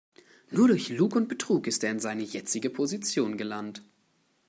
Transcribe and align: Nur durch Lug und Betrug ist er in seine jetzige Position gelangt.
Nur 0.49 0.67
durch 0.67 0.89
Lug 0.89 1.15
und 1.15 1.27
Betrug 1.29 1.67
ist 1.67 1.83
er 1.83 1.91
in 1.91 1.99
seine 1.99 2.23
jetzige 2.23 2.71
Position 2.71 3.37
gelangt. 3.37 3.83